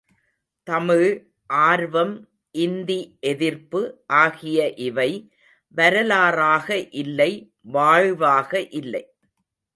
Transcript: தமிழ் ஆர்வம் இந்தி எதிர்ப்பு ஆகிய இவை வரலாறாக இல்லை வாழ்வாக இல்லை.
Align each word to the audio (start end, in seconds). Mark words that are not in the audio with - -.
தமிழ் 0.67 1.09
ஆர்வம் 1.63 2.15
இந்தி 2.55 2.97
எதிர்ப்பு 3.21 3.81
ஆகிய 4.15 4.57
இவை 4.87 5.09
வரலாறாக 5.75 6.67
இல்லை 7.03 7.31
வாழ்வாக 7.71 8.51
இல்லை. 8.81 9.03